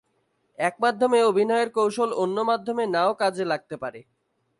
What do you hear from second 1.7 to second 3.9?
কৌশল অন্য মাধ্যমে না-ও কাজে লাগতে